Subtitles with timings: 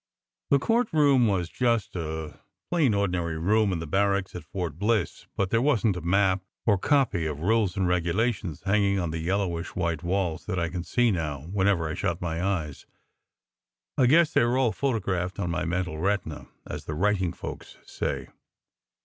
[0.49, 2.39] "The courtroom was just a
[2.71, 6.41] plain ordinary room in the barracks at Fort Bliss; but there wasn t a map
[6.65, 10.69] or copy of * rules and regulations hanging on the yellowish white walls that I
[10.69, 12.87] can t see now, whenever I shut my eyes.
[13.95, 17.77] I guess they were all photographed on my * mental retina, as the writing folks
[17.85, 18.29] say.